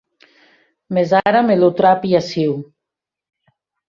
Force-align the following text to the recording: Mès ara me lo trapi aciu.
Mès 0.97 1.11
ara 1.19 1.43
me 1.49 1.57
lo 1.59 1.69
trapi 1.81 2.15
aciu. 2.21 2.57